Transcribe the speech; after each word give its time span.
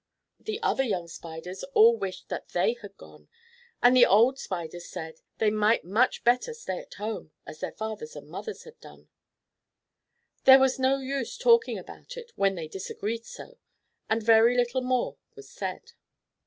The 0.39 0.59
other 0.63 0.81
young 0.81 1.07
Spiders 1.07 1.63
all 1.75 1.95
wished 1.95 2.29
that 2.29 2.49
they 2.53 2.73
had 2.81 2.97
gone, 2.97 3.29
and 3.83 3.95
the 3.95 4.07
old 4.07 4.39
Spiders 4.39 4.89
said, 4.89 5.19
"They 5.37 5.51
might 5.51 5.83
much 5.85 6.23
better 6.23 6.55
stay 6.55 6.79
at 6.79 6.95
home, 6.95 7.29
as 7.45 7.59
their 7.59 7.73
fathers 7.73 8.15
and 8.15 8.27
mothers 8.27 8.63
had 8.63 8.79
done." 8.79 9.09
There 10.45 10.57
was 10.57 10.79
no 10.79 10.97
use 10.97 11.37
talking 11.37 11.77
about 11.77 12.17
it 12.17 12.31
when 12.35 12.55
they 12.55 12.67
disagreed 12.67 13.25
so, 13.27 13.59
and 14.09 14.23
very 14.23 14.57
little 14.57 14.81
more 14.81 15.17
was 15.35 15.47
said. 15.51 15.91